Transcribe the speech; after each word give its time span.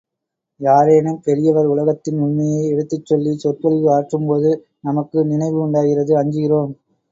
யாரேனும் 0.59 1.19
பெரியவர் 1.23 1.67
உலகத்தின் 1.67 2.17
உண்மையை 2.19 2.63
எடுத்துச் 2.71 3.05
சொல்லிச் 3.05 3.39
சொற்பொழிவு 3.39 3.87
ஆற்றும்போது 3.93 4.51
நமக்கு 4.81 5.25
நினைவு 5.25 5.59
உண்டாகிறது 5.61 6.15
அஞ்சுகிறோம். 6.17 6.73